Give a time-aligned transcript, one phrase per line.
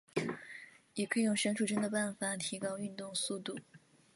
[0.95, 3.59] 也可以用删除帧的办法提高运动速度。